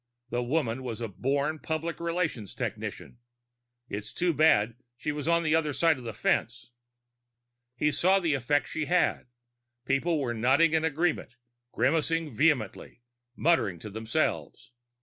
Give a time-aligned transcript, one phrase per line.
[0.31, 3.19] The woman was a born public relations technician.
[3.87, 6.71] It was too bad she was on the other side of the fence.
[7.75, 9.27] He saw the effect she had:
[9.85, 11.35] people were nodding in agreement,
[11.71, 13.03] grimacing vehemently,
[13.35, 14.71] muttering to themselves.